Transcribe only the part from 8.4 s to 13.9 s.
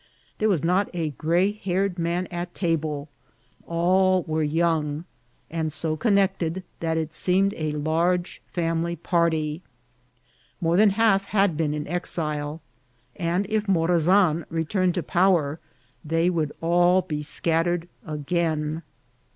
family party; more than half had been in exile, and if